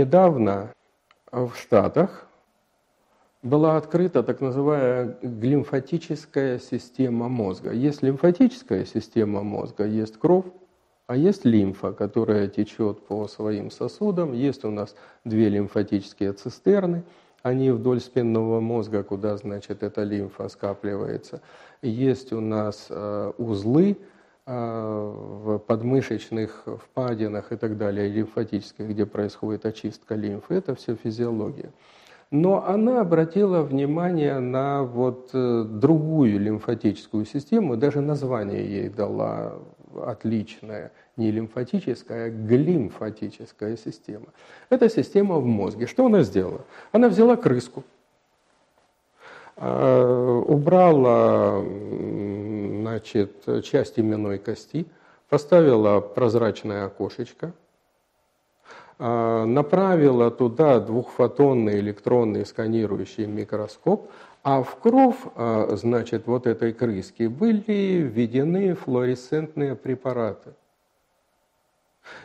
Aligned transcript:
недавно 0.00 0.72
в 1.30 1.52
Штатах 1.54 2.26
была 3.42 3.76
открыта 3.76 4.22
так 4.22 4.40
называемая 4.40 5.18
лимфатическая 5.22 6.58
система 6.58 7.28
мозга. 7.28 7.72
Есть 7.72 8.02
лимфатическая 8.02 8.84
система 8.84 9.42
мозга, 9.42 9.84
есть 9.84 10.18
кровь, 10.18 10.46
а 11.06 11.16
есть 11.16 11.44
лимфа, 11.44 11.92
которая 11.92 12.48
течет 12.48 13.06
по 13.06 13.28
своим 13.28 13.70
сосудам. 13.70 14.32
Есть 14.32 14.64
у 14.64 14.70
нас 14.70 14.94
две 15.24 15.48
лимфатические 15.48 16.32
цистерны, 16.32 17.02
они 17.42 17.70
вдоль 17.70 18.00
спинного 18.00 18.60
мозга, 18.60 19.02
куда, 19.02 19.36
значит, 19.36 19.82
эта 19.82 20.02
лимфа 20.02 20.48
скапливается. 20.48 21.40
Есть 21.82 22.32
у 22.32 22.40
нас 22.40 22.86
э, 22.90 23.32
узлы 23.38 23.96
в 24.50 25.58
подмышечных 25.58 26.64
впадинах 26.66 27.52
и 27.52 27.56
так 27.56 27.76
далее, 27.76 28.08
лимфатических, 28.08 28.88
где 28.88 29.06
происходит 29.06 29.66
очистка 29.66 30.14
лимфы. 30.14 30.54
Это 30.54 30.74
все 30.74 30.96
физиология. 30.96 31.70
Но 32.30 32.64
она 32.64 33.00
обратила 33.00 33.62
внимание 33.62 34.38
на 34.38 34.84
вот 34.84 35.30
э, 35.32 35.64
другую 35.64 36.38
лимфатическую 36.38 37.24
систему, 37.24 37.76
даже 37.76 38.00
название 38.00 38.64
ей 38.64 38.88
дала 38.88 39.54
отличное, 40.06 40.92
не 41.16 41.32
лимфатическая, 41.32 42.26
а 42.26 42.30
глимфатическая 42.30 43.76
система. 43.76 44.26
Это 44.68 44.88
система 44.88 45.38
в 45.38 45.46
мозге. 45.46 45.86
Что 45.86 46.06
она 46.06 46.22
сделала? 46.22 46.60
Она 46.92 47.08
взяла 47.08 47.36
крыску, 47.36 47.82
э, 49.56 50.42
убрала 50.46 51.64
значит, 53.00 53.64
часть 53.64 53.98
именной 53.98 54.38
кости, 54.38 54.86
поставила 55.28 56.00
прозрачное 56.00 56.86
окошечко– 56.86 57.52
а, 59.02 59.46
направила 59.46 60.30
туда 60.30 60.78
двухфотонный 60.78 61.80
электронный 61.80 62.44
сканирующий 62.44 63.24
микроскоп, 63.24 64.10
а 64.42 64.62
в 64.62 64.76
кровь, 64.76 65.16
а, 65.36 65.74
значит, 65.76 66.26
вот 66.26 66.46
этой 66.46 66.74
крыски 66.74 67.22
были 67.22 68.02
введены 68.02 68.74
флуоресцентные 68.74 69.74
препараты. 69.74 70.50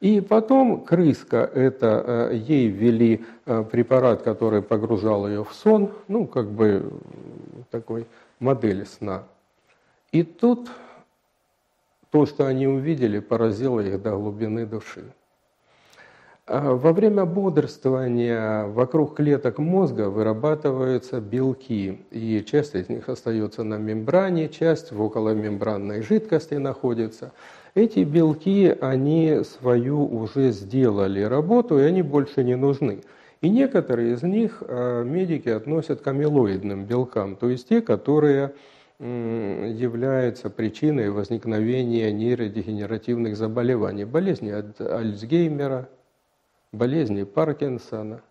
И 0.00 0.20
потом 0.20 0.84
крыска, 0.84 1.38
это 1.38 2.04
а, 2.06 2.32
ей 2.32 2.68
ввели 2.68 3.24
препарат, 3.46 4.20
который 4.20 4.60
погружал 4.60 5.26
ее 5.26 5.44
в 5.44 5.54
сон, 5.54 5.90
ну, 6.06 6.26
как 6.26 6.50
бы 6.50 6.92
такой 7.70 8.06
модель 8.40 8.84
сна. 8.84 9.22
И 10.12 10.22
тут 10.22 10.70
то, 12.10 12.24
что 12.24 12.46
они 12.46 12.66
увидели, 12.66 13.18
поразило 13.18 13.80
их 13.80 14.00
до 14.00 14.16
глубины 14.16 14.64
души. 14.64 15.04
А 16.46 16.72
во 16.72 16.94
время 16.94 17.26
бодрствования 17.26 18.64
вокруг 18.64 19.16
клеток 19.16 19.58
мозга 19.58 20.08
вырабатываются 20.08 21.20
белки, 21.20 22.00
и 22.10 22.42
часть 22.42 22.74
из 22.74 22.88
них 22.88 23.10
остается 23.10 23.64
на 23.64 23.74
мембране, 23.74 24.48
часть 24.48 24.90
в 24.90 25.02
околомембранной 25.02 26.00
жидкости 26.00 26.54
находится. 26.54 27.32
Эти 27.74 27.98
белки, 27.98 28.74
они 28.80 29.42
свою 29.44 30.02
уже 30.06 30.52
сделали 30.52 31.20
работу, 31.20 31.78
и 31.78 31.82
они 31.82 32.00
больше 32.00 32.42
не 32.42 32.56
нужны. 32.56 33.02
И 33.42 33.50
некоторые 33.50 34.14
из 34.14 34.22
них 34.22 34.62
а, 34.66 35.02
медики 35.02 35.50
относят 35.50 36.00
к 36.00 36.06
амилоидным 36.06 36.86
белкам, 36.86 37.36
то 37.36 37.50
есть 37.50 37.68
те, 37.68 37.82
которые 37.82 38.54
являются 39.00 40.50
причиной 40.50 41.10
возникновения 41.10 42.10
нейродегенеративных 42.10 43.36
заболеваний, 43.36 44.04
болезни 44.04 44.50
от 44.50 44.80
Альцгеймера, 44.80 45.88
болезни 46.72 47.22
Паркинсона. 47.22 48.22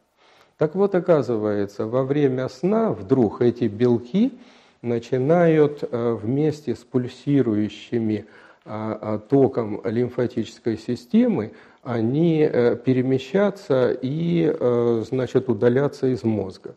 Так 0.58 0.76
вот, 0.76 0.96
оказывается, 0.96 1.86
во 1.86 2.04
время 2.04 2.50
сна 2.50 2.92
вдруг 2.92 3.42
эти 3.42 3.66
белки 3.66 4.38
начинают 4.82 5.84
э, 5.84 6.14
вместе 6.22 6.76
с 6.76 6.80
пульсирующими 6.80 8.26
а, 8.70 9.20
током 9.20 9.82
лимфатической 9.86 10.78
системы, 10.78 11.54
они 11.84 12.42
э, 12.42 12.76
перемещаться 12.76 13.92
и, 14.02 14.54
э, 14.54 15.04
значит, 15.08 15.48
удаляться 15.48 16.08
из 16.08 16.26
мозга. 16.26 16.76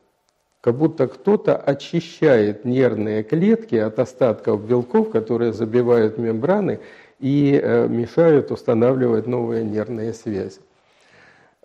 Как 0.60 0.76
будто 0.76 1.08
кто-то 1.08 1.56
очищает 1.56 2.64
нервные 2.64 3.22
клетки 3.22 3.76
от 3.76 3.98
остатков 3.98 4.66
белков, 4.66 5.10
которые 5.10 5.52
забивают 5.52 6.18
мембраны 6.18 6.80
и 7.18 7.52
мешают 7.88 8.50
устанавливать 8.50 9.26
новые 9.26 9.64
нервные 9.64 10.12
связи. 10.12 10.60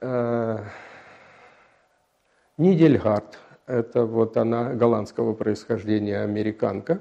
Э, 0.02 0.60
Нидельгард, 2.58 3.40
это 3.66 4.06
вот 4.06 4.38
она 4.38 4.74
голландского 4.74 5.34
происхождения, 5.34 6.22
американка, 6.22 7.00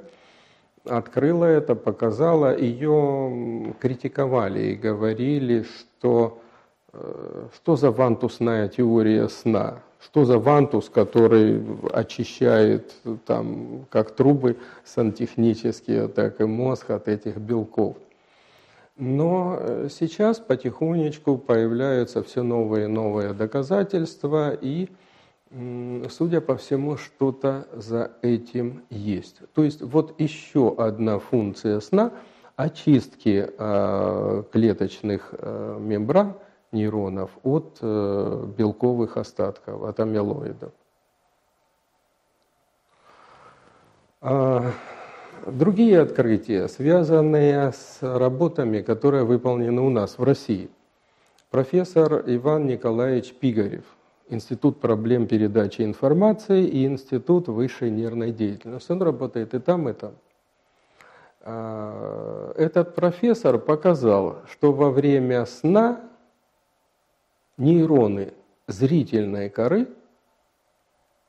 открыла 0.85 1.45
это, 1.45 1.75
показала, 1.75 2.57
ее 2.57 3.75
критиковали 3.81 4.61
и 4.61 4.75
говорили, 4.75 5.63
что 5.63 6.41
э, 6.93 7.49
что 7.55 7.77
за 7.77 7.91
вантусная 7.91 8.69
теория 8.69 9.29
сна, 9.29 9.81
что 10.05 10.25
за 10.25 10.39
вантус, 10.39 10.89
который 10.89 11.63
очищает 11.93 12.95
там 13.27 13.87
как 13.91 14.15
трубы 14.15 14.57
сантехнические, 14.85 16.09
так 16.09 16.41
и 16.41 16.45
мозг 16.45 16.91
от 16.91 17.09
этих 17.09 17.39
белков. 17.39 17.97
Но 18.97 19.57
э, 19.59 19.89
сейчас 19.91 20.39
потихонечку 20.39 21.39
появляются 21.39 22.23
все 22.23 22.43
новые 22.43 22.85
и 22.85 22.89
новые 22.89 23.33
доказательства, 23.33 24.53
и, 24.53 24.89
судя 26.11 26.41
по 26.41 26.57
всему, 26.57 26.97
что-то 26.97 27.67
за 27.73 28.13
этим 28.23 28.85
есть. 28.91 29.39
То 29.55 29.65
есть 29.65 29.83
вот 29.83 30.21
еще 30.21 30.75
одна 30.77 31.19
функция 31.19 31.81
сна– 31.81 32.13
очистки 32.57 33.49
э, 33.57 34.43
клеточных 34.53 35.31
э, 35.33 35.77
мембран 35.81 36.35
нейронов 36.73 37.31
от 37.43 37.79
белковых 37.81 39.17
остатков, 39.17 39.83
от 39.83 40.01
амилоидов. 40.01 40.73
А, 44.21 44.73
Другие 45.47 46.01
открытия, 46.01 46.69
связанные 46.69 47.73
с 47.73 47.99
работами, 48.01 48.81
которые 48.81 49.25
выполнены 49.25 49.83
у 49.83 49.91
нас 49.91 50.17
в 50.17 50.23
России. 50.23 50.71
Профессор 51.51 52.23
Иван 52.27 52.67
Николаевич 52.67 53.35
Пигарев, 53.35 53.85
Институт 54.31 54.81
проблем 54.81 55.27
передачи 55.27 55.83
информации 55.83 56.65
и 56.65 56.87
Институт 56.87 57.49
высшей 57.49 57.91
нервной 57.91 58.33
деятельности. 58.33 58.91
Он 58.91 59.03
работает 59.03 59.53
и 59.53 59.59
там, 59.59 59.87
и 59.91 59.93
там. 59.93 60.13
А, 61.43 62.53
этот 62.57 62.95
профессор 62.95 63.59
показал, 63.59 64.39
что 64.51 64.73
во 64.73 64.91
время 64.91 65.45
сна 65.45 66.01
нейроны 67.57 68.33
зрительной 68.67 69.51
коры– 69.51 69.89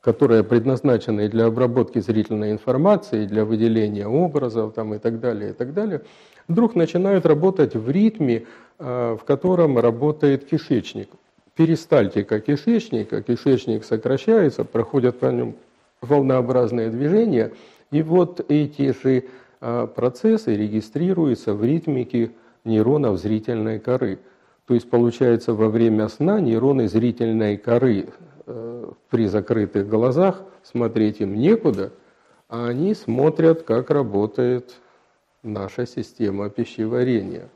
которые 0.06 0.44
предназначены 0.44 1.28
для 1.30 1.48
обработки 1.48 1.98
зрительной 1.98 2.52
информации, 2.52 3.26
для 3.26 3.44
выделения 3.44 4.08
образов 4.08 4.76
там, 4.76 4.94
и 4.94 5.00
так 5.00 5.20
далее, 5.20 5.50
и 5.50 5.54
так 5.54 5.74
далее, 5.74 6.04
вдруг 6.48 6.76
начинают 6.76 7.26
работать 7.26 7.76
в 7.76 7.90
ритме, 7.90 8.46
э, 8.78 9.18
в 9.20 9.26
котором 9.26 9.80
работает 9.80 10.46
кишечник. 10.46 11.10
Перистальтика 11.56 12.40
кишечника, 12.40 13.24
кишечник 13.24 13.84
сокращается, 13.84 14.64
проходят 14.64 15.18
по 15.18 15.26
нему 15.26 15.56
волнообразные 16.02 16.92
движения, 16.92 17.54
и 17.90 18.04
вот 18.04 18.46
эти 18.48 18.94
же 19.02 19.24
э, 19.60 19.88
процессы 19.96 20.56
регистрируются 20.56 21.56
в 21.56 21.66
ритмике 21.66 22.30
нейронов 22.64 23.20
зрительной 23.20 23.80
коры. 23.80 24.20
То 24.68 24.74
есть 24.74 24.90
получается 24.90 25.54
во 25.54 25.70
время 25.70 26.08
сна 26.08 26.40
нейроны 26.40 26.88
зрительной 26.88 27.58
коры 27.58 28.08
Э, 28.48 28.92
при 29.10 29.26
закрытых 29.28 29.88
глазах 29.88 30.44
смотреть 30.62 31.20
им 31.20 31.36
некуда, 31.36 31.92
а 32.48 32.68
они 32.68 32.94
смотрят, 32.94 33.64
как 33.64 33.90
работает 33.90 34.76
наша 35.42 35.88
система 35.88 36.50
пищеварения. 36.50 37.50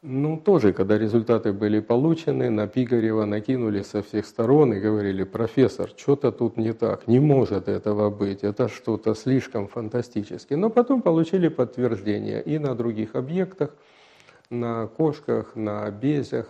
Ну, 0.00 0.38
тоже, 0.38 0.72
когда 0.72 0.98
результаты 0.98 1.52
были 1.52 1.80
получены, 1.80 2.48
на 2.48 2.66
Пигарева 2.66 3.26
накинули 3.26 3.82
со 3.82 4.02
всех 4.02 4.24
сторон 4.24 4.72
и 4.72 4.80
говорили, 4.80 5.24
профессор, 5.24 5.90
что-то 5.96 6.32
тут 6.32 6.56
не 6.56 6.72
так, 6.72 7.06
не 7.06 7.20
может 7.20 7.68
этого 7.68 8.08
быть, 8.08 8.42
это 8.42 8.68
что-то 8.68 9.14
слишком 9.14 9.68
фантастическое. 9.68 10.56
Но 10.56 10.70
потом 10.70 11.02
получили 11.02 11.48
подтверждение 11.48 12.42
и 12.42 12.58
на 12.58 12.74
других 12.74 13.14
объектах, 13.14 13.74
на 14.52 14.86
кошках, 14.86 15.56
на 15.56 15.90
безях, 15.90 16.46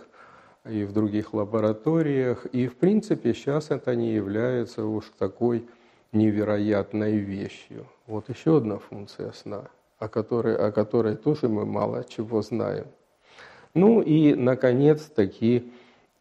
и 0.65 0.83
в 0.83 0.93
других 0.93 1.33
лабораториях. 1.33 2.45
И, 2.47 2.67
в 2.67 2.75
принципе, 2.75 3.33
сейчас 3.33 3.71
это 3.71 3.95
не 3.95 4.13
является 4.13 4.85
уж 4.85 5.11
такой 5.17 5.67
невероятной 6.11 7.17
вещью. 7.17 7.87
Вот 8.07 8.29
еще 8.29 8.57
одна 8.57 8.77
функция 8.77 9.31
сна, 9.31 9.65
о 9.99 10.07
которой, 10.07 10.55
о 10.55 10.71
которой 10.71 11.15
тоже 11.15 11.49
мы 11.49 11.65
мало 11.65 12.03
чего 12.03 12.41
знаем. 12.41 12.85
Ну 13.73 14.01
и, 14.01 14.35
наконец-таки, 14.35 15.71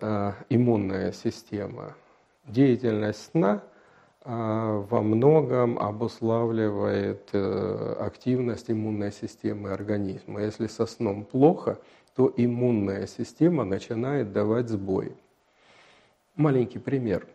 э, 0.01 0.33
иммунная 0.49 1.13
система. 1.13 1.95
Деятельность 2.47 3.31
сна 3.31 3.63
во 4.25 5.03
многом 5.03 5.79
обуславливает 5.79 7.31
э, 7.33 7.97
активность 7.99 8.71
иммунной 8.71 9.11
системы 9.11 9.73
организма. 9.73 10.43
Если 10.43 10.69
со 10.69 10.87
сном 10.87 11.25
плохо, 11.25 11.79
то 12.15 12.33
иммунная 12.37 13.07
система 13.07 13.65
начинает 13.65 14.33
давать 14.33 14.69
сбой. 14.69 15.17
Маленький 16.37 16.79
пример. 16.79 17.27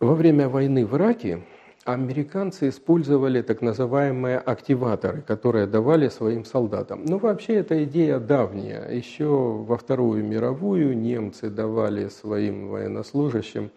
Во 0.00 0.14
время 0.14 0.48
войны 0.48 0.86
в 0.86 0.96
Ираке 0.96 1.42
американцы 1.84 2.70
использовали 2.70 3.42
так 3.42 3.60
называемые 3.60 4.38
активаторы, 4.38 5.20
которые 5.20 5.66
давали 5.66 6.08
своим 6.08 6.44
солдатам. 6.44 7.04
Ну, 7.04 7.18
вообще, 7.18 7.56
эта 7.56 7.84
идея 7.84 8.18
давняя. 8.18 8.88
Еще 8.90 9.26
во 9.26 9.76
Вторую 9.76 10.24
мировую 10.24 10.96
немцы 10.96 11.50
давали 11.50 12.08
своим 12.08 12.68
военнослужащим 12.68 13.70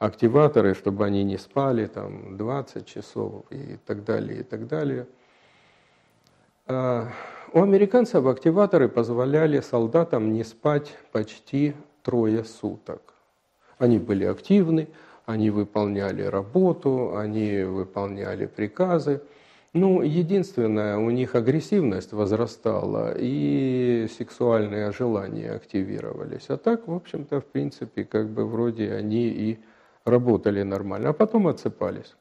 активаторы, 0.00 0.74
чтобы 0.74 1.04
они 1.04 1.22
не 1.22 1.36
спали 1.36 1.86
там 1.86 2.36
20 2.36 2.86
часов 2.86 3.44
и 3.50 3.76
так 3.86 4.02
далее, 4.02 4.40
и 4.40 4.42
так 4.42 4.66
далее. 4.66 5.06
А, 6.66 7.08
у 7.52 7.62
американцев 7.62 8.26
активаторы 8.26 8.88
позволяли 8.88 9.60
солдатам 9.60 10.32
не 10.32 10.42
спать 10.42 10.96
почти 11.12 11.74
трое 12.02 12.44
суток. 12.44 13.12
Они 13.76 13.98
были 13.98 14.24
активны, 14.24 14.88
они 15.26 15.50
выполняли 15.50 16.22
работу, 16.22 17.16
они 17.16 17.62
выполняли 17.62 18.46
приказы. 18.46 19.20
Ну, 19.74 20.00
единственное, 20.00 20.96
у 20.96 21.10
них 21.10 21.34
агрессивность 21.34 22.12
возрастала 22.12 23.14
и 23.18 24.08
сексуальные 24.16 24.92
желания 24.92 25.52
активировались. 25.52 26.46
А 26.48 26.56
так, 26.56 26.88
в 26.88 26.94
общем-то, 26.94 27.42
в 27.42 27.44
принципе, 27.44 28.04
как 28.04 28.30
бы 28.30 28.46
вроде 28.46 28.94
они 28.94 29.28
и 29.28 29.58
работали 30.04 30.62
нормально, 30.62 31.10
а 31.10 31.12
потом 31.12 31.48
отсыпались. 31.48 32.14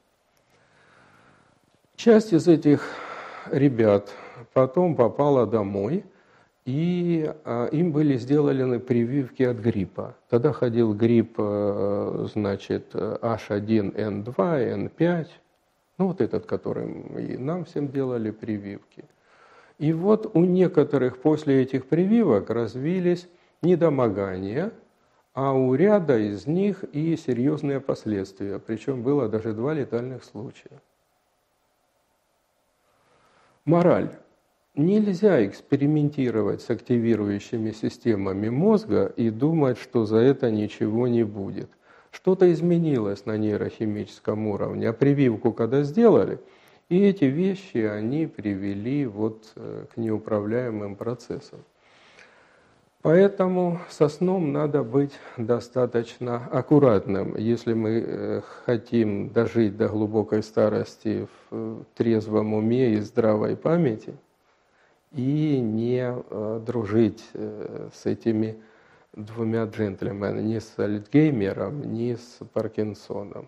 Часть 1.95 2.33
из 2.33 2.47
этих 2.47 2.87
ребят 3.51 4.09
потом 4.53 4.95
попала 4.95 5.45
домой– 5.45 6.05
и 6.69 7.33
а, 7.45 7.65
им 7.67 7.91
были 7.91 8.15
сделаны 8.17 8.79
прививки 8.79 9.41
от 9.41 9.57
гриппа. 9.57 10.15
Тогда 10.29 10.53
ходил 10.53 10.93
грипп, 10.93 11.33
э, 11.39 12.27
значит, 12.31 12.93
H1N2, 12.93 14.35
N5, 14.35 15.27
ну 15.97 16.07
вот 16.07 16.21
этот, 16.21 16.45
которым 16.45 17.17
и 17.17 17.37
нам 17.37 17.65
всем 17.65 17.87
делали 17.89 18.29
прививки. 18.29 19.05
И 19.79 19.93
вот 19.93 20.29
у 20.35 20.45
некоторых 20.45 21.21
после 21.21 21.63
этих 21.63 21.87
прививок 21.87 22.51
развились 22.51 23.27
недомогания, 23.63 24.71
а 25.41 25.53
у 25.53 25.74
ряда 25.74 26.19
из 26.19 26.47
них 26.47 26.83
и 26.91 27.15
серьезные 27.15 27.80
последствия. 27.80 28.59
Причем 28.59 29.03
было 29.03 29.30
даже 29.30 29.53
два 29.53 29.74
летальных 29.74 30.25
случая. 30.25 30.81
Мораль. 33.63 34.09
Нельзя 34.75 35.45
экспериментировать 35.47 36.62
с 36.62 36.69
активирующими 36.69 37.71
системами 37.71 38.50
мозга 38.50 39.13
и 39.15 39.30
думать, 39.30 39.77
что 39.77 40.06
за 40.06 40.18
это 40.18 40.51
ничего 40.51 41.07
не 41.07 41.24
будет. 41.24 41.69
Что-то 42.12 42.51
изменилось 42.51 43.25
на 43.25 43.38
нейрохимическом 43.38 44.45
уровне, 44.45 44.89
а 44.89 44.94
прививку 44.94 45.53
когда 45.53 45.83
сделали, 45.83 46.39
и 46.89 47.00
эти 47.00 47.25
вещи, 47.25 47.77
они 47.77 48.27
привели 48.27 49.06
вот 49.06 49.53
э, 49.56 49.85
к 49.94 49.95
неуправляемым 49.95 50.97
процессам. 50.97 51.59
Поэтому 53.01 53.79
со 53.89 54.09
сном 54.09 54.51
надо 54.51 54.83
быть 54.83 55.13
достаточно 55.37 56.47
аккуратным. 56.51 57.35
Если 57.37 57.73
мы 57.73 58.03
э, 58.05 58.41
хотим 58.65 59.29
дожить 59.29 59.77
до 59.77 59.87
глубокой 59.87 60.43
старости 60.43 61.27
в 61.49 61.55
э, 61.55 61.83
трезвом 61.95 62.53
уме 62.53 62.93
и 62.93 62.99
здравой 62.99 63.55
памяти– 63.55 64.13
и 65.11 65.59
не 65.59 66.01
э, 66.01 66.61
дружить 66.65 67.23
с 67.33 68.05
этими 68.05 68.61
двумя 69.13 69.65
джентльменами, 69.65 70.41
ни 70.41 70.59
с 70.59 70.77
Альцгеймером, 70.77 71.93
ни 71.93 72.13
с 72.13 72.39
Паркинсоном. 72.53 73.47